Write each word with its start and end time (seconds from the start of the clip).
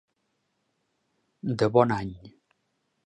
De 1.61 1.69
bon 1.77 1.95
any. 1.99 2.13